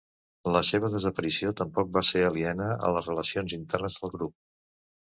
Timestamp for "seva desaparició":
0.69-1.53